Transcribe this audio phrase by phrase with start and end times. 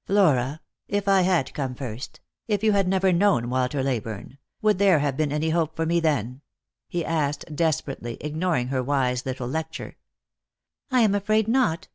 [0.06, 5.00] "Flora, if I had come first— if you had never known Walter Leyburne, would there
[5.00, 6.42] have been any hope for me then?"
[6.88, 9.96] he asked desperately, ignoring her wise little lecture.
[10.92, 11.88] "I am afraid not.